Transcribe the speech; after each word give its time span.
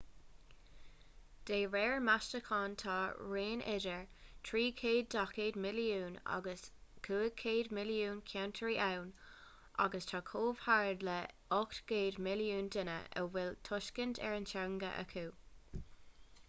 de 1.47 1.57
réir 1.73 1.97
meastachán 2.05 2.75
tá 2.83 2.93
raon 3.33 3.59
idir 3.73 3.99
340 4.49 5.59
milliún 5.65 6.17
agus 6.37 6.63
500 7.09 7.69
milliún 7.79 8.23
cainteoirí 8.31 8.77
ann 8.87 9.11
agus 9.85 10.09
tá 10.13 10.21
chomh 10.31 10.63
hard 10.69 11.05
le 11.11 11.17
800 11.59 12.19
milliún 12.29 12.71
duine 12.77 12.95
a 13.23 13.27
bhfuil 13.37 13.53
tuiscint 13.69 14.23
ar 14.31 14.39
an 14.39 14.49
teanga 14.55 14.91
acu 15.05 15.27